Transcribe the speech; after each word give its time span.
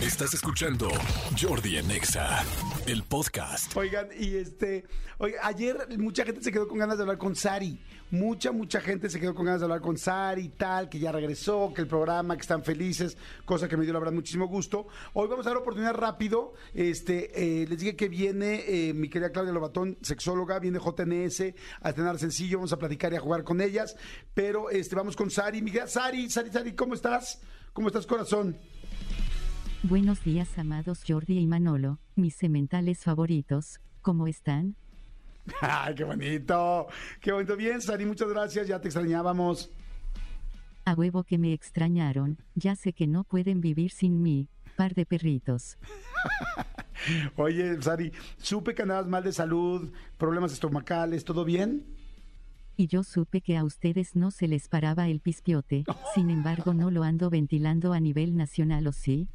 Estás 0.00 0.34
escuchando 0.34 0.88
Jordi 1.40 1.78
Anexa, 1.78 2.44
el 2.86 3.02
podcast. 3.02 3.76
Oigan, 3.76 4.06
y 4.16 4.36
este, 4.36 4.84
oiga, 5.18 5.40
ayer 5.42 5.98
mucha 5.98 6.24
gente 6.24 6.42
se 6.42 6.52
quedó 6.52 6.68
con 6.68 6.78
ganas 6.78 6.98
de 6.98 7.02
hablar 7.02 7.18
con 7.18 7.34
Sari. 7.34 7.80
Mucha, 8.12 8.52
mucha 8.52 8.80
gente 8.80 9.10
se 9.10 9.18
quedó 9.18 9.34
con 9.34 9.46
ganas 9.46 9.60
de 9.60 9.64
hablar 9.64 9.80
con 9.80 9.98
Sari 9.98 10.42
y 10.42 10.48
tal, 10.50 10.88
que 10.88 11.00
ya 11.00 11.10
regresó, 11.10 11.72
que 11.74 11.80
el 11.80 11.88
programa, 11.88 12.36
que 12.36 12.42
están 12.42 12.62
felices, 12.62 13.16
cosa 13.44 13.66
que 13.66 13.76
me 13.76 13.82
dio 13.82 13.92
la 13.92 13.98
verdad 13.98 14.12
muchísimo 14.12 14.46
gusto. 14.46 14.86
Hoy 15.14 15.26
vamos 15.26 15.44
a 15.46 15.50
dar 15.50 15.56
oportunidad 15.56 15.94
rápido. 15.94 16.52
Este, 16.72 17.62
eh, 17.62 17.66
les 17.66 17.80
dije 17.80 17.96
que 17.96 18.08
viene 18.08 18.62
eh, 18.68 18.94
mi 18.94 19.08
querida 19.08 19.32
Claudia 19.32 19.52
Lobatón, 19.52 19.98
sexóloga, 20.02 20.60
viene 20.60 20.78
JNS 20.78 21.52
a 21.80 21.88
estrenar 21.88 22.18
sencillo, 22.20 22.58
vamos 22.58 22.72
a 22.72 22.78
platicar 22.78 23.12
y 23.12 23.16
a 23.16 23.20
jugar 23.20 23.42
con 23.42 23.60
ellas. 23.60 23.96
Pero 24.34 24.70
este, 24.70 24.94
vamos 24.94 25.16
con 25.16 25.32
Sari. 25.32 25.62
Mi 25.62 25.72
querida 25.72 25.88
Sari, 25.88 26.30
Sari, 26.30 26.52
Sari, 26.52 26.74
¿cómo 26.74 26.94
estás? 26.94 27.40
¿Cómo 27.74 27.88
estás, 27.88 28.06
corazón? 28.06 28.56
Buenos 29.82 30.22
días, 30.22 30.58
amados 30.58 31.02
Jordi 31.06 31.40
y 31.40 31.46
Manolo, 31.48 31.98
mis 32.14 32.36
sementales 32.36 33.02
favoritos. 33.02 33.80
¿Cómo 34.00 34.28
están? 34.28 34.76
¡Ay, 35.60 35.96
qué 35.96 36.04
bonito! 36.04 36.86
¡Qué 37.20 37.32
bonito! 37.32 37.56
Bien, 37.56 37.82
Sari, 37.82 38.06
muchas 38.06 38.28
gracias, 38.28 38.68
ya 38.68 38.80
te 38.80 38.86
extrañábamos. 38.86 39.72
A 40.84 40.94
huevo 40.94 41.24
que 41.24 41.36
me 41.36 41.52
extrañaron, 41.52 42.38
ya 42.54 42.76
sé 42.76 42.92
que 42.92 43.08
no 43.08 43.24
pueden 43.24 43.60
vivir 43.60 43.90
sin 43.90 44.22
mí, 44.22 44.48
par 44.76 44.94
de 44.94 45.04
perritos. 45.04 45.76
Oye, 47.36 47.82
Sari, 47.82 48.12
supe 48.36 48.76
que 48.76 48.82
andabas 48.82 49.08
mal 49.08 49.24
de 49.24 49.32
salud, 49.32 49.92
problemas 50.16 50.52
estomacales, 50.52 51.24
¿todo 51.24 51.44
bien? 51.44 51.84
Y 52.76 52.88
yo 52.88 53.04
supe 53.04 53.40
que 53.40 53.56
a 53.56 53.64
ustedes 53.64 54.16
no 54.16 54.30
se 54.30 54.48
les 54.48 54.68
paraba 54.68 55.08
el 55.08 55.20
pispiote, 55.20 55.84
sin 56.14 56.30
embargo 56.30 56.74
no 56.74 56.90
lo 56.90 57.04
ando 57.04 57.30
ventilando 57.30 57.92
a 57.92 58.00
nivel 58.00 58.36
nacional, 58.36 58.86
¿o 58.86 58.92
sí? 58.92 59.28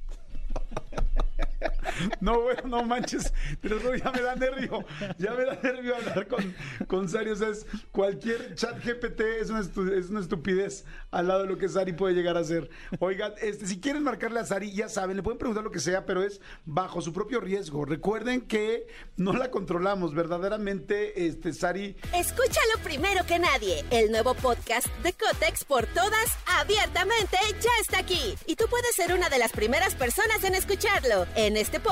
No, 2.21 2.41
bueno, 2.41 2.61
no 2.65 2.83
manches, 2.83 3.33
pero 3.61 3.77
eso 3.77 3.95
ya 3.95 4.11
me 4.11 4.21
da 4.21 4.35
nervio, 4.35 4.85
ya 5.17 5.31
me 5.33 5.45
da 5.45 5.59
nervio 5.61 5.95
hablar 5.95 6.27
con, 6.27 6.55
con 6.87 7.09
Sari, 7.09 7.31
o 7.31 7.35
sea, 7.35 7.49
es- 7.49 7.65
cualquier 7.91 8.55
chat 8.55 8.77
GPT 8.83 9.21
es 9.41 9.49
una, 9.49 9.59
es 9.61 10.09
una 10.09 10.19
estupidez 10.19 10.85
al 11.11 11.27
lado 11.27 11.41
de 11.43 11.47
lo 11.47 11.57
que 11.57 11.67
Sari 11.69 11.93
puede 11.93 12.13
llegar 12.15 12.37
a 12.37 12.43
ser. 12.43 12.69
Oigan, 12.99 13.33
este, 13.41 13.67
si 13.67 13.79
quieren 13.79 14.03
marcarle 14.03 14.39
a 14.39 14.45
Sari, 14.45 14.71
ya 14.71 14.89
saben, 14.89 15.17
le 15.17 15.23
pueden 15.23 15.37
preguntar 15.39 15.63
lo 15.63 15.71
que 15.71 15.79
sea, 15.79 16.05
pero 16.05 16.23
es 16.23 16.41
bajo 16.65 17.01
su 17.01 17.13
propio 17.13 17.39
riesgo. 17.39 17.85
Recuerden 17.85 18.41
que 18.41 18.87
no 19.17 19.33
la 19.33 19.51
controlamos, 19.51 20.13
verdaderamente, 20.13 21.25
este, 21.27 21.53
Sari, 21.53 21.95
Escúchalo 22.13 22.83
primero 22.83 23.25
que 23.25 23.39
nadie. 23.39 23.83
El 23.91 24.11
nuevo 24.11 24.33
podcast 24.35 24.87
de 25.03 25.13
Cotex 25.13 25.63
por 25.65 25.85
todas, 25.87 26.37
abiertamente, 26.59 27.37
ya 27.61 27.69
está 27.81 27.99
aquí. 27.99 28.35
Y 28.45 28.55
tú 28.55 28.65
puedes 28.69 28.95
ser 28.95 29.13
una 29.13 29.29
de 29.29 29.37
las 29.39 29.51
primeras 29.51 29.95
personas 29.95 30.43
en 30.43 30.55
escucharlo. 30.55 31.25
En 31.35 31.57
este 31.57 31.79
podcast 31.79 31.88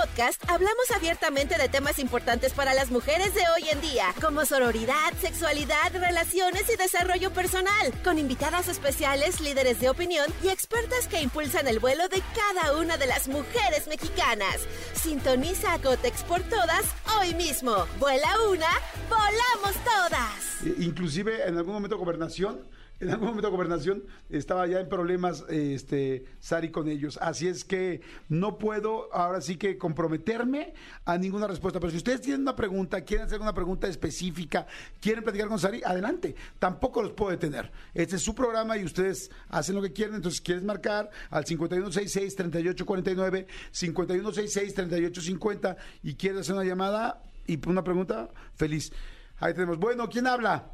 hablamos 0.48 0.92
abiertamente 0.96 1.58
de 1.58 1.70
temas 1.70 2.00
importantes 2.00 2.54
para 2.54 2.74
las 2.74 2.92
mujeres 2.92 3.34
de 3.34 3.42
hoy 3.56 3.70
en 3.72 3.82
día, 3.82 4.14
como 4.22 4.46
sororidad, 4.46 5.14
sexualidad, 5.22 5.92
relaciones 5.94 6.70
y 6.74 6.76
desarrollo 6.76 7.32
personal, 7.32 7.94
con 8.04 8.18
invitadas 8.18 8.68
especiales, 8.68 9.40
líderes 9.40 9.80
de 9.80 9.90
opinión 9.90 10.26
y 10.44 10.50
expertas 10.50 11.08
que 11.08 11.22
impulsan 11.22 11.68
el 11.68 11.80
vuelo 11.80 12.08
de 12.10 12.22
cada 12.36 12.78
una 12.78 12.98
de 12.98 13.08
las 13.08 13.28
mujeres 13.28 13.88
mexicanas. 13.88 14.68
Sintoniza 14.94 15.74
a 15.74 15.80
Cotex 15.80 16.24
por 16.24 16.42
todas 16.44 16.86
hoy 17.20 17.34
mismo. 17.36 17.86
Vuela 18.00 18.30
una, 18.50 18.70
volamos 19.10 19.76
todas. 19.84 20.66
Eh, 20.66 20.76
Inclusive 20.80 21.48
en 21.48 21.58
algún 21.58 21.74
momento 21.74 21.98
gobernación, 21.98 22.62
en 23.00 23.10
algún 23.10 23.28
momento 23.28 23.52
gobernación 23.52 24.04
estaba 24.30 24.66
ya 24.68 24.80
en 24.80 24.90
problemas 24.90 25.46
este 25.50 26.26
Sari 26.40 26.72
con 26.72 26.88
ellos. 26.88 27.20
Así 27.22 27.48
es 27.48 27.64
que 27.64 28.02
no 28.30 28.58
puedo 28.58 29.14
ahora 29.14 29.42
sí 29.42 29.58
que 29.58 29.78
comprometerme 29.78 30.74
a 31.06 31.16
ninguna 31.18 31.46
respuesta. 31.48 31.80
Pero 31.80 31.92
si 31.92 31.98
ustedes 31.98 32.22
tienen 32.22 32.42
una 32.42 32.56
pregunta, 32.56 33.02
quieren 33.02 33.28
hacer 33.28 33.40
una 33.40 33.54
pregunta 33.54 33.88
específica, 33.88 34.66
quieren 35.00 35.24
platicar 35.24 35.48
con 35.48 35.60
Sari, 35.60 35.84
adelante. 35.84 36.36
Tampoco 36.60 37.04
los 37.04 37.14
puedo 37.14 37.32
detener. 37.32 37.72
Este 37.94 38.16
es 38.16 38.22
su 38.22 38.34
programa 38.34 38.78
y 38.78 38.84
ustedes 38.84 39.30
hacen 39.50 39.76
lo 39.76 39.82
que 39.82 39.94
quieren. 39.94 40.16
Entonces, 40.16 40.42
quieres 40.42 40.64
marcar 40.64 41.10
al 41.30 41.46
5166-3849, 41.46 43.46
5166-3850 43.74 45.76
y 46.04 46.16
quieres 46.16 46.42
hacer 46.42 46.56
una 46.56 46.64
llamada 46.64 47.22
y 47.46 47.60
una 47.68 47.84
pregunta, 47.84 48.30
feliz. 48.56 48.92
Ahí 49.40 49.54
tenemos. 49.54 49.78
Bueno, 49.78 50.10
¿quién 50.10 50.26
habla? 50.28 50.72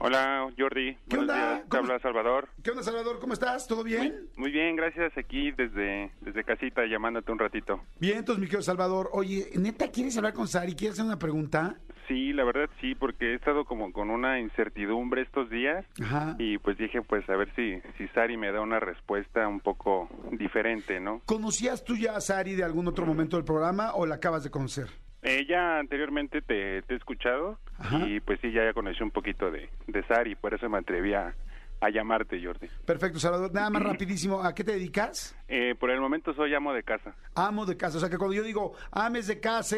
Hola 0.00 0.48
Jordi, 0.56 0.94
¿Qué 1.08 1.16
buenos 1.16 1.34
onda? 1.34 1.34
días, 1.54 1.62
te 1.64 1.68
¿Cómo- 1.70 1.82
habla 1.82 1.98
Salvador. 2.00 2.48
¿Qué 2.62 2.70
onda, 2.70 2.82
Salvador? 2.84 3.18
¿Cómo 3.18 3.32
estás? 3.32 3.66
¿Todo 3.66 3.82
bien? 3.82 4.28
Muy 4.36 4.52
bien, 4.52 4.76
gracias, 4.76 5.12
aquí 5.18 5.50
desde, 5.52 6.12
desde 6.20 6.44
casita 6.44 6.82
llamándote 6.86 7.32
un 7.32 7.38
ratito. 7.40 7.80
Bien, 7.98 8.18
entonces, 8.18 8.40
mi 8.40 8.46
querido 8.46 8.62
Salvador. 8.62 9.08
Oye, 9.12 9.48
¿neta 9.56 9.88
quieres 9.90 10.16
hablar 10.16 10.34
con 10.34 10.46
Sari? 10.46 10.74
¿Quieres 10.76 10.94
hacer 10.94 11.04
una 11.06 11.18
pregunta? 11.18 11.76
Sí, 12.06 12.32
la 12.32 12.44
verdad 12.44 12.70
sí, 12.80 12.94
porque 12.94 13.32
he 13.32 13.34
estado 13.34 13.64
como 13.64 13.92
con 13.92 14.10
una 14.10 14.38
incertidumbre 14.40 15.22
estos 15.22 15.50
días 15.50 15.84
Ajá. 16.00 16.36
y 16.38 16.56
pues 16.58 16.78
dije 16.78 17.02
pues 17.02 17.28
a 17.28 17.36
ver 17.36 17.52
si, 17.54 17.80
si 17.98 18.08
Sari 18.14 18.36
me 18.38 18.50
da 18.52 18.60
una 18.62 18.80
respuesta 18.80 19.46
un 19.48 19.60
poco 19.60 20.08
diferente, 20.32 21.00
¿no? 21.00 21.20
¿Conocías 21.26 21.84
tú 21.84 21.96
ya 21.96 22.16
a 22.16 22.20
Sari 22.20 22.54
de 22.54 22.64
algún 22.64 22.86
otro 22.86 23.04
momento 23.04 23.36
del 23.36 23.44
programa 23.44 23.92
o 23.94 24.06
la 24.06 24.14
acabas 24.14 24.42
de 24.44 24.50
conocer? 24.50 24.86
Ella 25.28 25.78
anteriormente 25.78 26.40
te, 26.42 26.82
te 26.82 26.94
he 26.94 26.96
escuchado 26.96 27.58
Ajá. 27.78 28.06
y 28.06 28.20
pues 28.20 28.40
sí, 28.40 28.50
ya, 28.52 28.64
ya 28.64 28.72
conocí 28.72 29.02
un 29.02 29.10
poquito 29.10 29.50
de, 29.50 29.68
de 29.86 30.02
Sari, 30.04 30.34
por 30.34 30.54
eso 30.54 30.68
me 30.68 30.78
atreví 30.78 31.12
a, 31.14 31.34
a 31.80 31.90
llamarte 31.90 32.42
Jordi. 32.42 32.68
Perfecto, 32.84 33.18
Salvador. 33.18 33.52
Nada 33.52 33.70
más 33.70 33.82
rapidísimo, 33.92 34.42
¿a 34.42 34.54
qué 34.54 34.64
te 34.64 34.72
dedicas? 34.72 35.36
Eh, 35.48 35.74
por 35.78 35.90
el 35.90 36.00
momento 36.00 36.32
soy 36.34 36.54
amo 36.54 36.72
de 36.72 36.82
casa. 36.82 37.14
Amo 37.34 37.66
de 37.66 37.76
casa. 37.76 37.98
O 37.98 38.00
sea, 38.00 38.08
que 38.10 38.18
cuando 38.18 38.34
yo 38.34 38.42
digo 38.42 38.72
ames 38.90 39.26
de 39.26 39.40
casa, 39.40 39.76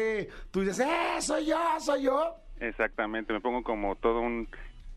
tú 0.51 0.61
dices, 0.61 0.79
¡eh, 0.79 1.21
soy 1.21 1.45
yo, 1.47 1.57
soy 1.79 2.03
yo! 2.03 2.35
Exactamente, 2.59 3.33
me 3.33 3.41
pongo 3.41 3.63
como 3.63 3.95
todo 3.95 4.19
un 4.21 4.47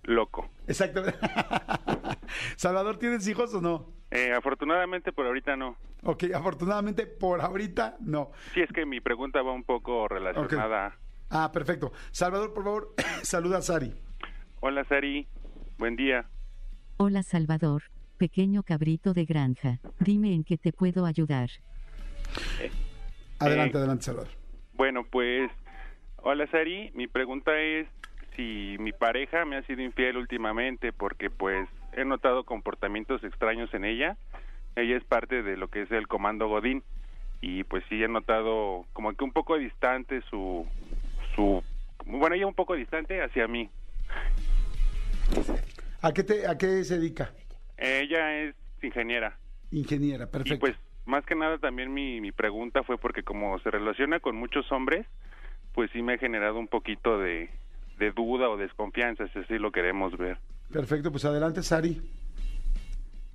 loco. 0.02 0.48
Exactamente. 0.66 1.18
Salvador, 2.56 2.98
¿tienes 2.98 3.26
hijos 3.28 3.54
o 3.54 3.60
no? 3.60 3.86
Eh, 4.10 4.32
afortunadamente 4.32 5.12
por 5.12 5.26
ahorita 5.26 5.56
no. 5.56 5.76
Ok, 6.04 6.24
afortunadamente 6.34 7.06
por 7.06 7.40
ahorita 7.40 7.96
no. 8.00 8.30
Sí, 8.52 8.60
es 8.60 8.70
que 8.72 8.84
mi 8.86 9.00
pregunta 9.00 9.42
va 9.42 9.52
un 9.52 9.64
poco 9.64 10.06
relacionada. 10.08 10.96
Ah, 11.30 11.50
perfecto. 11.52 11.92
Salvador, 12.10 12.52
por 12.52 12.64
favor, 12.64 12.94
saluda 13.22 13.58
a 13.58 13.62
Sari. 13.62 13.92
Hola, 14.60 14.84
Sari. 14.84 15.26
Buen 15.78 15.96
día. 15.96 16.26
Hola 16.98 17.22
Salvador, 17.22 17.82
pequeño 18.18 18.62
cabrito 18.62 19.12
de 19.14 19.24
granja, 19.24 19.80
dime 19.98 20.32
en 20.34 20.44
qué 20.44 20.56
te 20.58 20.72
puedo 20.72 21.06
ayudar. 21.06 21.50
Adelante, 23.40 23.76
Eh, 23.76 23.80
adelante, 23.80 24.04
Salvador. 24.04 24.30
Bueno, 24.74 25.04
pues, 25.10 25.50
hola, 26.18 26.46
Sari. 26.48 26.90
Mi 26.94 27.06
pregunta 27.08 27.58
es 27.58 27.88
si 28.36 28.76
mi 28.78 28.92
pareja 28.92 29.44
me 29.44 29.56
ha 29.56 29.62
sido 29.66 29.82
infiel 29.82 30.16
últimamente 30.16 30.92
porque, 30.92 31.30
pues, 31.30 31.68
he 31.92 32.04
notado 32.04 32.44
comportamientos 32.44 33.22
extraños 33.24 33.72
en 33.74 33.84
ella. 33.84 34.16
Ella 34.76 34.96
es 34.96 35.04
parte 35.04 35.42
de 35.42 35.56
lo 35.56 35.68
que 35.68 35.82
es 35.82 35.90
el 35.92 36.08
comando 36.08 36.48
Godín 36.48 36.82
y, 37.40 37.64
pues, 37.64 37.84
sí 37.88 38.02
he 38.02 38.08
notado 38.08 38.84
como 38.92 39.12
que 39.12 39.24
un 39.24 39.32
poco 39.32 39.56
distante 39.58 40.22
su, 40.30 40.66
su, 41.34 41.62
bueno, 42.06 42.34
ella 42.34 42.46
un 42.46 42.54
poco 42.54 42.74
distante 42.74 43.22
hacia 43.22 43.46
mí. 43.46 43.68
¿A 46.02 46.12
qué, 46.12 46.22
te, 46.22 46.46
¿A 46.46 46.56
qué 46.58 46.84
se 46.84 46.98
dedica? 46.98 47.32
Ella 47.78 48.36
es 48.42 48.54
ingeniera. 48.82 49.36
Ingeniera, 49.70 50.24
Y 50.24 50.28
perfecto. 50.28 50.58
pues 50.60 50.74
más 51.06 51.24
que 51.24 51.34
nada 51.34 51.58
también 51.58 51.92
mi, 51.92 52.20
mi 52.20 52.32
pregunta 52.32 52.82
fue 52.82 52.98
porque 52.98 53.22
como 53.22 53.58
se 53.60 53.70
relaciona 53.70 54.20
con 54.20 54.36
muchos 54.36 54.70
hombres, 54.72 55.06
pues 55.74 55.90
sí 55.92 56.02
me 56.02 56.14
ha 56.14 56.18
generado 56.18 56.58
un 56.58 56.68
poquito 56.68 57.18
de, 57.18 57.50
de 57.98 58.10
duda 58.12 58.48
o 58.48 58.56
desconfianza, 58.56 59.26
si 59.28 59.38
así 59.40 59.58
lo 59.58 59.72
queremos 59.72 60.16
ver. 60.16 60.38
Perfecto, 60.72 61.10
pues 61.10 61.24
adelante, 61.24 61.62
Sari. 61.62 62.00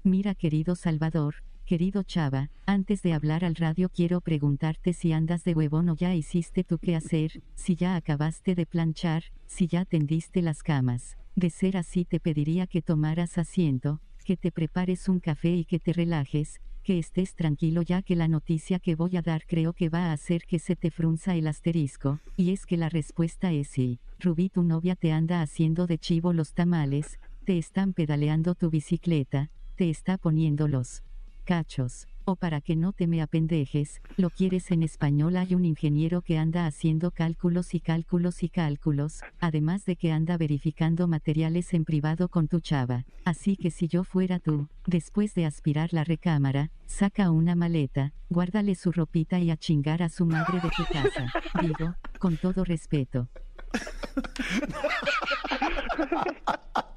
Mira 0.04 0.34
querido 0.34 0.76
Salvador, 0.76 1.36
querido 1.66 2.04
Chava, 2.04 2.50
antes 2.66 3.02
de 3.02 3.12
hablar 3.12 3.44
al 3.44 3.56
radio 3.56 3.90
quiero 3.90 4.22
preguntarte 4.22 4.94
si 4.94 5.12
andas 5.12 5.44
de 5.44 5.54
huevón 5.54 5.90
o 5.90 5.96
ya 5.96 6.16
hiciste 6.16 6.64
tu 6.64 6.78
qué 6.78 6.96
hacer, 6.96 7.44
si 7.56 7.76
ya 7.76 7.98
acabaste 7.98 8.56
de 8.56 8.66
planchar, 8.66 9.24
si 9.46 9.68
ya 9.68 9.84
tendiste 9.84 10.42
las 10.42 10.64
camas. 10.64 11.18
De 11.36 11.50
ser 11.50 11.76
así 11.76 12.06
te 12.06 12.22
pediría 12.22 12.66
que 12.66 12.82
tomaras 12.82 13.38
asiento, 13.38 14.00
que 14.24 14.38
te 14.38 14.54
prepares 14.54 15.10
un 15.10 15.20
café 15.20 15.54
y 15.54 15.66
que 15.66 15.80
te 15.80 15.92
relajes, 15.92 16.62
que 16.82 16.98
estés 16.98 17.36
tranquilo 17.36 17.82
ya 17.82 18.02
que 18.02 18.16
la 18.16 18.30
noticia 18.30 18.80
que 18.80 18.96
voy 18.96 19.18
a 19.18 19.22
dar 19.22 19.46
creo 19.46 19.74
que 19.74 19.90
va 19.90 20.06
a 20.06 20.14
hacer 20.14 20.44
que 20.46 20.60
se 20.60 20.78
te 20.78 20.92
frunza 20.92 21.36
el 21.36 21.46
asterisco, 21.46 22.22
y 22.38 22.52
es 22.52 22.66
que 22.66 22.78
la 22.78 22.88
respuesta 22.88 23.52
es 23.52 23.68
sí. 23.68 24.00
Rubí 24.18 24.48
tu 24.50 24.64
novia 24.64 24.96
te 24.96 25.12
anda 25.12 25.42
haciendo 25.42 25.88
de 25.88 25.98
chivo 25.98 26.32
los 26.32 26.54
tamales, 26.54 27.20
te 27.44 27.58
están 27.58 27.94
pedaleando 27.94 28.56
tu 28.56 28.70
bicicleta, 28.70 29.50
te 29.80 29.90
está 29.90 30.18
poniendo 30.18 30.68
los 30.68 31.04
cachos. 31.46 32.10
O 32.26 32.36
para 32.36 32.60
que 32.60 32.76
no 32.76 32.92
te 32.92 33.08
me 33.08 33.22
apendejes, 33.22 34.02
lo 34.18 34.30
quieres 34.30 34.72
en 34.72 34.84
español 34.84 35.38
hay 35.38 35.56
un 35.56 35.64
ingeniero 35.64 36.22
que 36.22 36.38
anda 36.38 36.66
haciendo 36.66 37.12
cálculos 37.12 37.74
y 37.74 37.80
cálculos 37.80 38.44
y 38.44 38.50
cálculos, 38.50 39.22
además 39.40 39.86
de 39.86 39.96
que 39.96 40.12
anda 40.12 40.36
verificando 40.36 41.08
materiales 41.08 41.74
en 41.74 41.86
privado 41.86 42.28
con 42.28 42.50
tu 42.50 42.60
chava. 42.60 43.06
Así 43.24 43.56
que 43.56 43.72
si 43.72 43.88
yo 43.88 44.04
fuera 44.04 44.40
tú, 44.40 44.68
después 44.86 45.34
de 45.34 45.46
aspirar 45.46 45.94
la 45.94 46.04
recámara, 46.04 46.72
saca 46.86 47.32
una 47.32 47.56
maleta, 47.56 48.12
guárdale 48.30 48.76
su 48.76 48.92
ropita 48.92 49.40
y 49.40 49.50
a 49.50 49.56
chingar 49.56 50.04
a 50.04 50.10
su 50.10 50.26
madre 50.26 50.60
de 50.60 50.70
tu 50.76 50.84
casa. 50.92 51.32
Digo, 51.62 51.96
con 52.20 52.36
todo 52.36 52.66
respeto. 52.66 53.30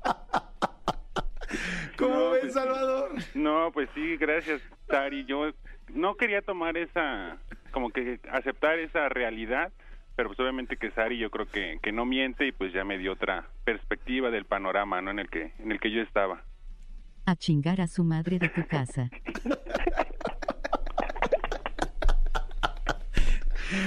¿Cómo 2.52 2.64
No, 2.64 2.72
ves, 2.72 2.84
pues. 2.84 2.84
Salvador? 2.84 3.10
No, 3.34 3.70
pues 3.72 3.88
sí, 3.94 4.16
gracias, 4.16 4.60
Sari. 4.88 5.24
Yo 5.26 5.52
no 5.92 6.16
quería 6.16 6.42
tomar 6.42 6.76
esa, 6.76 7.38
como 7.70 7.90
que 7.90 8.20
aceptar 8.30 8.78
esa 8.78 9.08
realidad, 9.08 9.72
pero 10.16 10.28
pues 10.28 10.40
obviamente 10.40 10.76
que 10.76 10.90
Sari 10.90 11.18
yo 11.18 11.30
creo 11.30 11.46
que, 11.46 11.78
que 11.82 11.92
no 11.92 12.04
miente 12.04 12.46
y 12.46 12.52
pues 12.52 12.72
ya 12.72 12.84
me 12.84 12.98
dio 12.98 13.12
otra 13.12 13.48
perspectiva 13.64 14.30
del 14.30 14.44
panorama, 14.44 15.00
¿no? 15.02 15.10
En 15.10 15.18
el 15.18 15.28
que, 15.30 15.52
en 15.58 15.72
el 15.72 15.80
que 15.80 15.90
yo 15.90 16.02
estaba. 16.02 16.44
A 17.24 17.36
chingar 17.36 17.80
a 17.80 17.86
su 17.86 18.04
madre 18.04 18.38
de 18.38 18.48
tu 18.48 18.66
casa. 18.66 19.08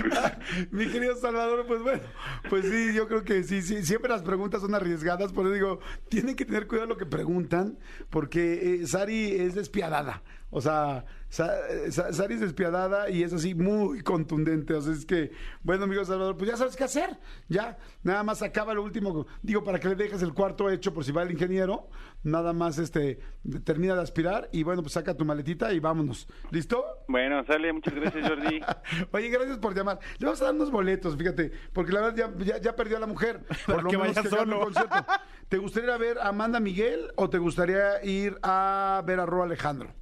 Mi 0.72 0.88
querido 0.88 1.16
Salvador, 1.16 1.66
pues 1.68 1.82
bueno, 1.82 2.04
pues 2.50 2.66
sí, 2.66 2.94
yo 2.94 3.08
creo 3.08 3.24
que 3.24 3.44
sí, 3.44 3.62
sí, 3.62 3.84
siempre 3.84 4.10
las 4.10 4.24
preguntas 4.24 4.62
son 4.62 4.76
arriesgadas, 4.76 5.32
por 5.32 5.46
eso 5.46 5.54
digo, 5.54 5.80
tienen 6.10 6.36
que 6.36 6.46
tener 6.46 6.68
cuidado 6.68 6.88
lo 6.88 6.98
que 6.98 7.06
preguntan, 7.06 7.78
porque 8.10 8.82
eh, 8.82 8.88
Sari 8.88 9.34
es 9.34 9.56
despiadada, 9.56 10.24
o 10.50 10.62
sea, 10.62 11.06
Sari 11.36 12.36
es 12.36 12.40
despiadada 12.40 13.10
y 13.10 13.24
es 13.24 13.34
así 13.34 13.56
muy 13.56 14.02
contundente, 14.02 14.74
o 14.74 14.82
sea, 14.82 14.94
es 14.94 15.06
que, 15.06 15.32
bueno, 15.64 15.84
amigo 15.84 16.06
Salvador, 16.06 16.38
pues 16.38 16.50
ya 16.50 16.56
sabes 16.56 16.78
qué 16.78 16.86
hacer, 16.86 17.18
ya, 17.50 17.78
nada 18.04 18.24
más 18.24 18.42
acaba 18.42 18.74
lo 18.74 18.84
último, 18.84 19.28
digo, 19.42 19.64
para 19.64 19.80
que 19.80 19.90
le 19.90 19.96
dejes 19.96 20.22
el 20.22 20.34
cuarto 20.34 20.70
hecho 20.70 20.94
por 20.94 21.04
si 21.04 21.12
va 21.12 21.24
el 21.24 21.32
ingeniero, 21.32 21.90
nada 22.24 22.54
más 22.54 22.78
este, 22.78 23.20
termina 23.66 23.96
de 23.96 24.02
aspirar 24.02 24.50
y 24.54 24.64
bueno, 24.64 24.82
pues 24.82 24.94
saca 24.94 25.16
tu 25.16 25.26
maletita 25.26 25.74
y 25.74 25.80
vámonos, 25.80 26.28
¿listo? 26.52 26.86
Bueno, 27.10 27.44
sale, 27.46 27.74
muchas 27.74 27.94
gracias, 27.96 28.28
Jordi. 28.28 28.62
Oye, 29.12 29.30
gracias 29.30 29.58
por 29.58 29.76
llamar. 29.76 30.00
Le 30.18 30.26
vamos 30.26 30.42
a 30.42 30.46
dar 30.46 30.54
unos 30.54 30.72
boletos, 30.72 31.18
fíjate, 31.18 31.52
porque 31.74 31.92
la 31.92 32.02
verdad 32.02 32.16
ya, 32.16 32.46
ya, 32.46 32.62
ya 32.62 32.76
perdió 32.76 32.98
a 32.98 33.00
la 33.02 33.08
mujer. 33.08 33.42
Por 33.66 33.84
lo 33.84 33.90
que 33.90 33.98
menos 33.98 34.16
vaya 34.16 34.30
que 34.30 34.36
solo. 34.36 34.60
concierto. 34.60 34.96
¿Te 35.50 35.58
gustaría 35.58 35.90
ir 35.90 35.94
a 35.94 35.98
ver 35.98 36.18
a 36.20 36.30
Amanda 36.30 36.60
Miguel 36.60 37.12
o 37.16 37.30
te 37.30 37.38
gustaría 37.38 38.04
ir 38.04 38.38
a 38.42 39.04
ver 39.06 39.20
a 39.20 39.26
Ro 39.26 39.44
Alejandro? 39.44 39.94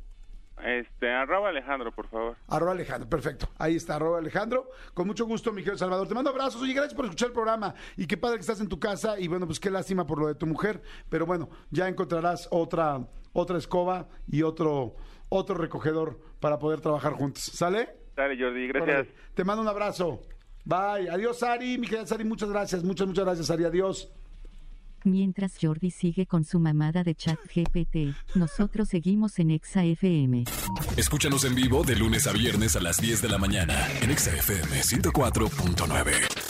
Este, 0.62 1.12
arroba 1.12 1.50
Alejandro, 1.50 1.92
por 1.92 2.08
favor. 2.08 2.38
Arroba 2.48 2.72
Alejandro, 2.72 3.10
perfecto. 3.10 3.50
Ahí 3.58 3.76
está, 3.76 3.96
arroba 3.96 4.20
Alejandro. 4.20 4.70
Con 4.94 5.08
mucho 5.08 5.26
gusto, 5.26 5.52
mi 5.52 5.62
querido 5.62 5.78
Salvador. 5.78 6.08
Te 6.08 6.14
mando 6.14 6.30
abrazos. 6.30 6.62
Oye, 6.62 6.74
gracias 6.74 6.94
por 6.94 7.06
escuchar 7.06 7.30
el 7.30 7.34
programa. 7.34 7.74
Y 7.98 8.08
qué 8.08 8.18
padre 8.18 8.38
que 8.38 8.42
estás 8.42 8.62
en 8.62 8.70
tu 8.70 8.80
casa. 8.80 9.20
Y 9.20 9.28
bueno, 9.28 9.46
pues 9.46 9.60
qué 9.60 9.70
lástima 9.70 10.06
por 10.06 10.20
lo 10.20 10.28
de 10.28 10.36
tu 10.36 10.46
mujer. 10.46 10.82
Pero 11.10 11.26
bueno, 11.26 11.50
ya 11.72 11.88
encontrarás 11.88 12.48
otra, 12.52 13.06
otra 13.34 13.58
escoba 13.58 14.08
y 14.28 14.44
otro, 14.44 14.96
otro 15.30 15.56
recogedor 15.56 16.20
para 16.40 16.60
poder 16.60 16.82
trabajar 16.82 17.14
juntos. 17.14 17.44
¿Sale? 17.44 17.98
Sale, 18.16 18.38
Jordi, 18.40 18.68
gracias. 18.68 19.00
Órale. 19.00 19.16
Te 19.34 19.44
mando 19.44 19.64
un 19.64 19.68
abrazo. 19.68 20.22
Bye. 20.66 21.10
Adiós, 21.10 21.40
Sari. 21.40 21.78
Mi 21.78 21.88
querida 21.88 22.06
Sari, 22.06 22.24
muchas 22.24 22.50
gracias. 22.50 22.84
Muchas, 22.84 23.08
muchas 23.08 23.26
gracias, 23.26 23.48
Sari. 23.48 23.66
Adiós. 23.66 24.10
Mientras 25.04 25.58
Jordi 25.62 25.92
sigue 25.92 26.26
con 26.26 26.46
su 26.46 26.60
mamada 26.60 27.04
de 27.04 27.14
chat 27.14 27.38
GPT, 27.54 28.16
nosotros 28.36 28.88
seguimos 28.88 29.38
en 29.40 29.52
Exa 29.52 29.84
FM. 29.84 30.46
Escúchanos 30.96 31.44
en 31.44 31.56
vivo 31.56 31.84
de 31.84 31.96
lunes 31.96 32.26
a 32.28 32.32
viernes 32.32 32.76
a 32.76 32.80
las 32.80 33.02
10 33.02 33.22
de 33.22 33.30
la 33.30 33.38
mañana 33.38 33.88
en 34.02 34.12
Exa 34.12 34.32
FM 34.32 34.82
104.9. 34.82 36.43